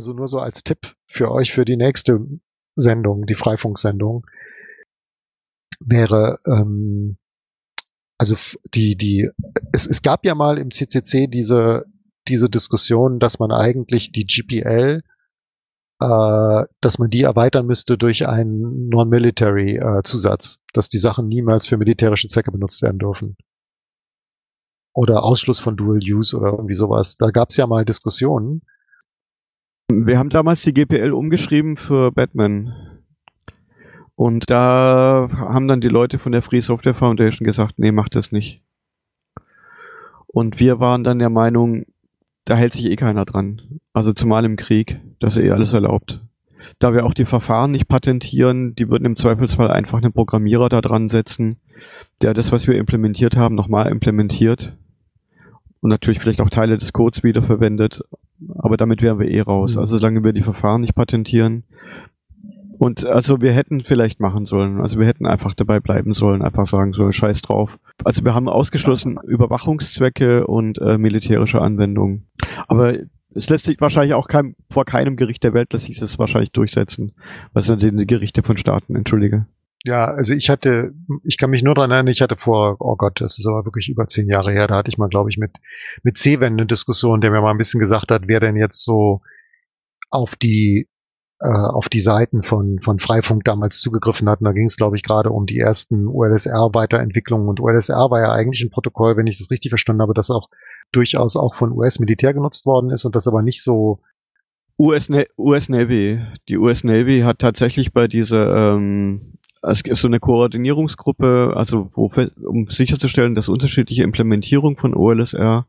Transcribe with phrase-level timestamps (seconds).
[0.00, 2.26] also nur so als Tipp für euch für die nächste
[2.74, 4.26] Sendung, die Freifunksendung,
[5.78, 7.18] wäre, ähm,
[8.16, 8.34] also
[8.72, 9.28] die, die,
[9.74, 11.84] es, es gab ja mal im CCC diese,
[12.28, 15.02] diese Diskussion, dass man eigentlich die GPL,
[16.00, 20.02] äh, dass man die erweitern müsste durch einen Non-Military äh,
[20.72, 23.36] dass die Sachen niemals für militärische Zwecke benutzt werden dürfen.
[24.94, 27.16] Oder Ausschluss von Dual Use oder irgendwie sowas.
[27.16, 28.62] Da gab es ja mal Diskussionen.
[29.92, 32.72] Wir haben damals die GPL umgeschrieben für Batman.
[34.14, 38.30] Und da haben dann die Leute von der Free Software Foundation gesagt, nee, macht das
[38.30, 38.62] nicht.
[40.28, 41.86] Und wir waren dann der Meinung,
[42.44, 43.80] da hält sich eh keiner dran.
[43.92, 46.22] Also zumal im Krieg, dass eh alles erlaubt.
[46.78, 50.80] Da wir auch die Verfahren nicht patentieren, die würden im Zweifelsfall einfach einen Programmierer da
[50.82, 51.56] dran setzen,
[52.22, 54.76] der das, was wir implementiert haben, nochmal implementiert.
[55.80, 58.02] Und natürlich vielleicht auch Teile des Codes wiederverwendet.
[58.62, 59.74] Aber damit wären wir eh raus.
[59.74, 59.80] Mhm.
[59.80, 61.64] Also solange wir die Verfahren nicht patentieren.
[62.78, 64.80] Und also wir hätten vielleicht machen sollen.
[64.80, 67.78] Also wir hätten einfach dabei bleiben sollen, einfach sagen sollen, scheiß drauf.
[68.04, 72.26] Also wir haben ausgeschlossen Überwachungszwecke und äh, militärische Anwendungen.
[72.68, 72.94] Aber
[73.34, 76.52] es lässt sich wahrscheinlich auch kein, vor keinem Gericht der Welt lässt sich das wahrscheinlich
[76.52, 77.12] durchsetzen.
[77.52, 79.46] Was sind denn die Gerichte von Staaten, entschuldige.
[79.84, 80.92] Ja, also ich hatte,
[81.24, 83.88] ich kann mich nur daran erinnern, ich hatte vor, oh Gott, das ist aber wirklich
[83.88, 85.52] über zehn Jahre her, da hatte ich mal, glaube ich, mit,
[86.02, 89.22] mit Seewen eine Diskussion, der mir mal ein bisschen gesagt hat, wer denn jetzt so
[90.10, 90.86] auf die,
[91.40, 94.40] äh, auf die Seiten von, von Freifunk damals zugegriffen hat.
[94.40, 97.48] Und da ging es, glaube ich, gerade um die ersten ULSR-Weiterentwicklungen.
[97.48, 100.50] Und ULSR war ja eigentlich ein Protokoll, wenn ich das richtig verstanden habe, das auch
[100.92, 104.00] durchaus auch von US-Militär genutzt worden ist und das aber nicht so
[104.78, 105.08] US,
[105.38, 106.20] US Navy.
[106.48, 112.10] Die US Navy hat tatsächlich bei dieser ähm, es gibt so eine Koordinierungsgruppe, also wo,
[112.42, 115.66] um sicherzustellen, dass unterschiedliche Implementierungen von OLSR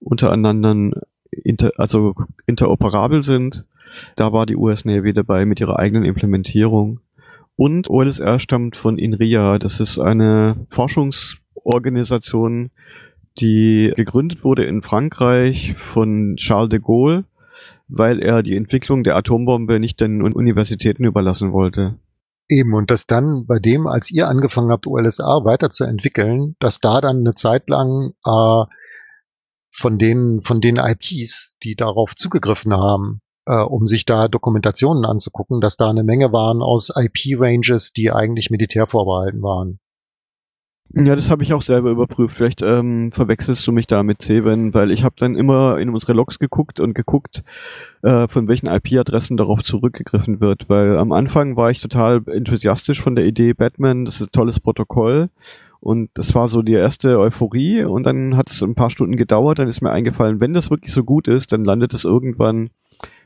[0.00, 0.92] untereinander
[1.30, 2.14] inter, also
[2.46, 3.64] interoperabel sind.
[4.16, 7.00] Da war die US Navy dabei mit ihrer eigenen Implementierung.
[7.56, 9.58] Und OLSR stammt von INRIA.
[9.58, 12.70] Das ist eine Forschungsorganisation,
[13.38, 17.24] die gegründet wurde in Frankreich von Charles de Gaulle,
[17.88, 21.96] weil er die Entwicklung der Atombombe nicht den Universitäten überlassen wollte.
[22.50, 27.18] Eben, und dass dann bei dem, als ihr angefangen habt, OLSR weiterzuentwickeln, dass da dann
[27.18, 28.64] eine Zeit lang äh,
[29.72, 35.60] von den, von den IPs, die darauf zugegriffen haben, äh, um sich da Dokumentationen anzugucken,
[35.60, 39.78] dass da eine Menge waren aus IP-Ranges, die eigentlich militärvorbehalten waren.
[40.92, 42.36] Ja, das habe ich auch selber überprüft.
[42.36, 46.14] Vielleicht ähm, verwechselst du mich da mit Seven, weil ich habe dann immer in unsere
[46.14, 47.44] Logs geguckt und geguckt,
[48.02, 50.68] äh, von welchen IP-Adressen darauf zurückgegriffen wird.
[50.68, 54.58] Weil am Anfang war ich total enthusiastisch von der Idee Batman, das ist ein tolles
[54.58, 55.30] Protokoll.
[55.78, 59.60] Und das war so die erste Euphorie und dann hat es ein paar Stunden gedauert,
[59.60, 62.70] dann ist mir eingefallen, wenn das wirklich so gut ist, dann landet es irgendwann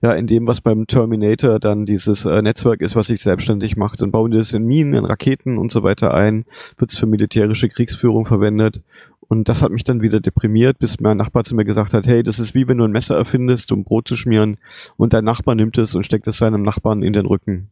[0.00, 4.00] ja in dem, was beim Terminator dann dieses äh, Netzwerk ist, was sich selbstständig macht.
[4.00, 6.44] Dann bauen die das in Minen, in Raketen und so weiter ein,
[6.76, 8.82] wird es für militärische Kriegsführung verwendet.
[9.28, 12.22] Und das hat mich dann wieder deprimiert, bis mein Nachbar zu mir gesagt hat, hey,
[12.22, 14.56] das ist wie wenn du ein Messer erfindest, um Brot zu schmieren
[14.96, 17.68] und dein Nachbar nimmt es und steckt es seinem Nachbarn in den Rücken.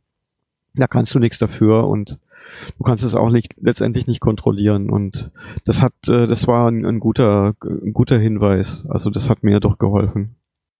[0.74, 2.18] Da kannst du nichts dafür und
[2.76, 4.90] du kannst es auch nicht, letztendlich nicht kontrollieren.
[4.90, 5.30] Und
[5.64, 8.84] das hat, äh, das war ein, ein guter, ein guter Hinweis.
[8.90, 10.36] Also das hat mir doch geholfen.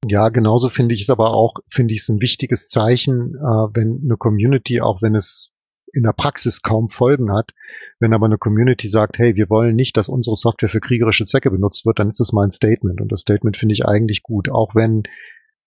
[0.09, 4.03] Ja, genauso finde ich es aber auch, finde ich es ein wichtiges Zeichen, äh, wenn
[4.05, 5.53] eine Community, auch wenn es
[5.93, 7.53] in der Praxis kaum Folgen hat,
[7.99, 11.51] wenn aber eine Community sagt, hey, wir wollen nicht, dass unsere Software für kriegerische Zwecke
[11.51, 13.01] benutzt wird, dann ist das mal ein Statement.
[13.01, 15.05] Und das Statement finde ich eigentlich gut, auch wenn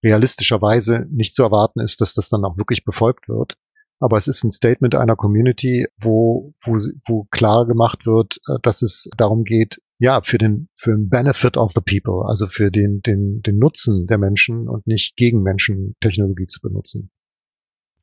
[0.04, 3.58] realistischerweise nicht zu erwarten ist, dass das dann auch wirklich befolgt wird.
[4.00, 8.82] Aber es ist ein Statement einer Community, wo, wo, wo klar gemacht wird, äh, dass
[8.82, 13.02] es darum geht, ja, für den, für den Benefit of the people, also für den,
[13.02, 17.12] den, den Nutzen der Menschen und nicht gegen Menschen Technologie zu benutzen.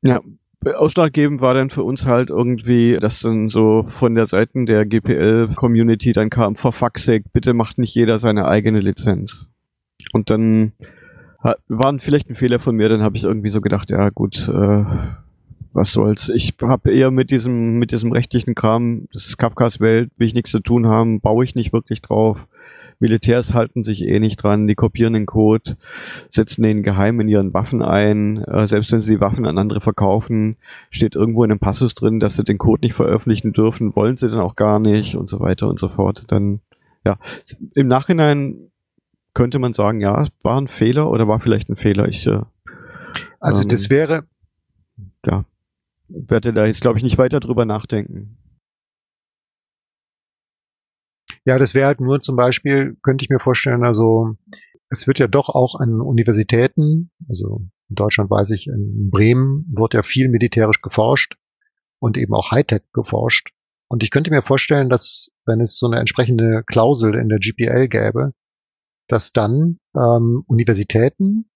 [0.03, 0.21] Ja,
[0.65, 6.13] Ausschlaggebend war dann für uns halt irgendwie, dass dann so von der Seite der GPL-Community
[6.13, 9.49] dann kam, for fuck's sake, bitte macht nicht jeder seine eigene Lizenz.
[10.13, 10.73] Und dann
[11.67, 14.85] waren vielleicht ein Fehler von mir, dann habe ich irgendwie so gedacht, ja gut, äh,
[15.77, 16.29] was soll's.
[16.29, 20.33] Ich habe eher mit diesem, mit diesem rechtlichen Kram, das ist Kafkas Welt, will ich
[20.33, 22.47] nichts zu tun haben, baue ich nicht wirklich drauf.
[22.99, 25.77] Militärs halten sich eh nicht dran, die kopieren den Code,
[26.29, 28.43] setzen den geheim in ihren Waffen ein.
[28.43, 30.57] Äh, selbst wenn sie die Waffen an andere verkaufen,
[30.89, 34.29] steht irgendwo in einem Passus drin, dass sie den Code nicht veröffentlichen dürfen, wollen sie
[34.29, 36.23] dann auch gar nicht und so weiter und so fort.
[36.29, 36.59] Dann,
[37.05, 37.19] ja,
[37.75, 38.71] im Nachhinein
[39.35, 42.07] könnte man sagen, ja, war ein Fehler oder war vielleicht ein Fehler.
[42.07, 42.41] Ich, äh,
[43.39, 44.23] also das ähm, wäre,
[45.23, 45.45] ja,
[46.27, 48.37] werde da jetzt, glaube ich, nicht weiter drüber nachdenken.
[51.45, 54.35] Ja, das wäre halt nur zum Beispiel, könnte ich mir vorstellen, also
[54.89, 59.93] es wird ja doch auch an Universitäten, also In Deutschland weiß ich, in Bremen wird
[59.93, 61.37] ja viel militärisch geforscht
[61.99, 63.53] und eben auch Hightech geforscht.
[63.89, 67.87] Und ich könnte mir vorstellen, dass wenn es so eine entsprechende Klausel in der GPL
[67.87, 68.33] gäbe,
[69.07, 71.49] dass dann ähm, Universitäten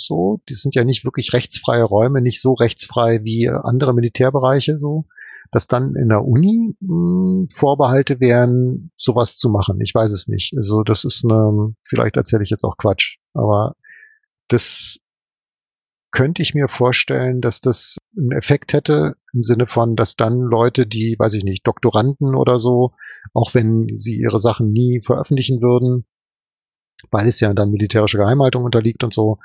[0.00, 5.06] so, die sind ja nicht wirklich rechtsfreie Räume, nicht so rechtsfrei wie andere Militärbereiche so,
[5.50, 9.80] dass dann in der Uni mh, hm, Vorbehalte wären, sowas zu machen.
[9.80, 10.54] Ich weiß es nicht.
[10.56, 13.74] Also das ist eine, vielleicht erzähle ich jetzt auch Quatsch, aber
[14.48, 15.00] das
[16.12, 20.86] könnte ich mir vorstellen, dass das einen Effekt hätte im Sinne von, dass dann Leute,
[20.86, 22.94] die, weiß ich nicht, Doktoranden oder so,
[23.32, 26.04] auch wenn sie ihre Sachen nie veröffentlichen würden,
[27.10, 29.38] weil es ja dann militärische Geheimhaltung unterliegt und so,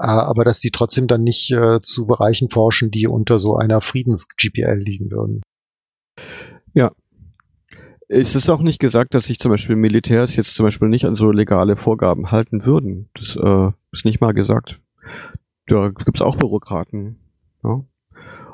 [0.00, 4.78] aber dass die trotzdem dann nicht äh, zu Bereichen forschen, die unter so einer Friedens-GPL
[4.78, 5.42] liegen würden.
[6.72, 6.92] Ja.
[8.08, 11.14] Es ist auch nicht gesagt, dass sich zum Beispiel Militärs jetzt zum Beispiel nicht an
[11.14, 13.08] so legale Vorgaben halten würden.
[13.14, 14.80] Das äh, ist nicht mal gesagt.
[15.66, 17.20] Da gibt's auch Bürokraten.
[17.62, 17.84] Ja?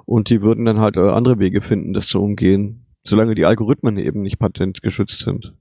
[0.04, 3.96] Und die würden dann halt äh, andere Wege finden, das zu umgehen, solange die Algorithmen
[3.96, 5.54] eben nicht patentgeschützt sind.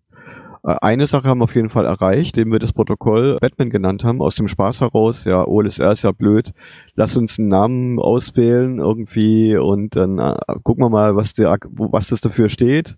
[0.65, 4.03] Äh, eine Sache haben wir auf jeden Fall erreicht, indem wir das Protokoll Batman genannt
[4.03, 5.25] haben, aus dem Spaß heraus.
[5.25, 6.51] Ja, OLSR ist ja blöd.
[6.95, 12.07] Lass uns einen Namen auswählen irgendwie und dann äh, gucken wir mal, was, der, was
[12.07, 12.97] das dafür steht.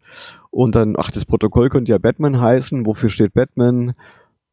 [0.50, 2.86] Und dann, ach, das Protokoll könnte ja Batman heißen.
[2.86, 3.94] Wofür steht Batman?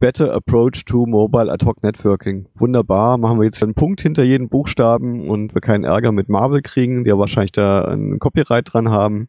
[0.00, 2.46] Better Approach to Mobile Ad Hoc Networking.
[2.54, 6.60] Wunderbar, machen wir jetzt einen Punkt hinter jeden Buchstaben und wir keinen Ärger mit Marvel
[6.62, 9.28] kriegen, die ja wahrscheinlich da ein Copyright dran haben.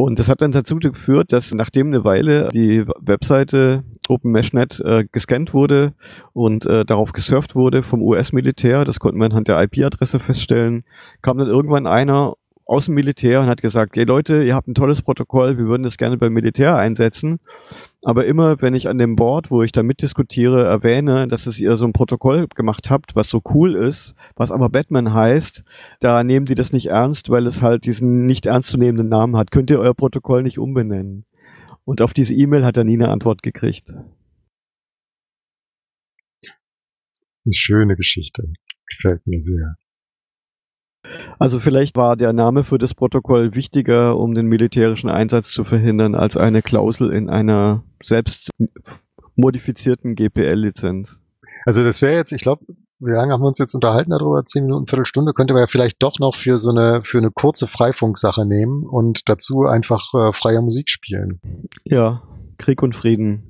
[0.00, 5.52] Und das hat dann dazu geführt, dass nachdem eine Weile die Webseite OpenMeshNet äh, gescannt
[5.52, 5.92] wurde
[6.32, 10.84] und äh, darauf gesurft wurde vom US-Militär, das konnten wir anhand der IP-Adresse feststellen,
[11.20, 12.34] kam dann irgendwann einer
[12.68, 15.84] aus dem Militär und hat gesagt, hey Leute, ihr habt ein tolles Protokoll, wir würden
[15.84, 17.40] das gerne beim Militär einsetzen.
[18.02, 21.78] Aber immer, wenn ich an dem Board, wo ich da mitdiskutiere, erwähne, dass es ihr
[21.78, 25.64] so ein Protokoll gemacht habt, was so cool ist, was aber Batman heißt,
[26.00, 29.50] da nehmen die das nicht ernst, weil es halt diesen nicht ernstzunehmenden Namen hat.
[29.50, 31.24] Könnt ihr euer Protokoll nicht umbenennen?
[31.84, 33.94] Und auf diese E-Mail hat er nie eine Antwort gekriegt.
[37.46, 38.52] Eine schöne Geschichte.
[38.90, 39.76] Gefällt mir sehr.
[41.38, 46.14] Also vielleicht war der Name für das Protokoll wichtiger, um den militärischen Einsatz zu verhindern,
[46.14, 48.50] als eine Klausel in einer selbst
[49.36, 51.22] modifizierten GPL-Lizenz.
[51.64, 52.64] Also das wäre jetzt, ich glaube,
[53.00, 54.44] wie lange haben wir uns jetzt unterhalten darüber?
[54.44, 57.68] Zehn Minuten, Viertelstunde könnte man ja vielleicht doch noch für so eine für eine kurze
[57.68, 61.40] Freifunksache nehmen und dazu einfach äh, freie Musik spielen.
[61.84, 62.22] Ja,
[62.58, 63.47] Krieg und Frieden.